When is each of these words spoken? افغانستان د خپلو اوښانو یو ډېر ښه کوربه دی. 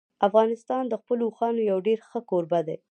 افغانستان 0.27 0.83
د 0.87 0.93
خپلو 1.01 1.23
اوښانو 1.27 1.61
یو 1.71 1.77
ډېر 1.87 1.99
ښه 2.09 2.19
کوربه 2.29 2.59
دی. 2.67 2.77